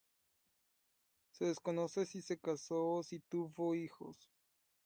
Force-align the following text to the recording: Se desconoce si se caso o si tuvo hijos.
Se 1.29 1.45
desconoce 1.45 2.07
si 2.07 2.23
se 2.23 2.39
caso 2.39 2.73
o 2.93 3.03
si 3.03 3.19
tuvo 3.19 3.75
hijos. 3.75 4.31